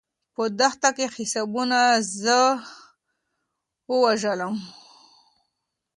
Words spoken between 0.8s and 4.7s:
کې حسابونو زه ووژلم.